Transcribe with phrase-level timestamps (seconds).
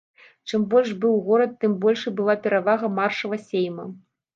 [0.49, 3.93] Чым большы быў горад, тым большай была перавага маршала сейма.